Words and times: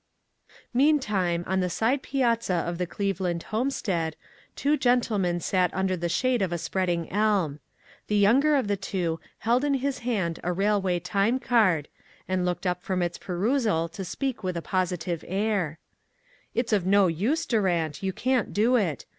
Meantime 0.73 1.43
on 1.45 1.59
the 1.59 1.69
side 1.69 2.01
piazza 2.01 2.55
of 2.55 2.79
the 2.79 2.87
Cleve 2.87 3.19
land 3.19 3.43
homestead, 3.43 4.15
two 4.55 4.75
gentlemen 4.75 5.39
sat 5.39 5.71
under 5.75 5.95
the 5.95 6.09
shade 6.09 6.41
of 6.41 6.51
a 6.51 6.57
spreading 6.57 7.07
elm. 7.11 7.59
The 8.07 8.17
younger 8.17 8.55
of 8.55 8.67
the 8.67 8.75
two 8.77 9.19
held 9.37 9.63
in 9.63 9.75
his 9.75 9.99
hand 9.99 10.39
a 10.41 10.53
railway 10.53 10.99
time 11.01 11.37
card, 11.37 11.87
and 12.27 12.43
looked 12.43 12.65
up 12.65 12.81
from 12.81 13.03
its 13.03 13.19
perusal 13.19 13.87
to 13.89 14.03
speak 14.03 14.41
with 14.41 14.57
a 14.57 14.61
positive 14.63 15.23
air: 15.27 15.77
"It's 16.55 16.73
of 16.73 16.83
no 16.83 17.05
use, 17.05 17.45
Durant, 17.45 18.01
you 18.01 18.11
can't 18.11 18.53
do 18.55 18.77
it. 18.77 19.05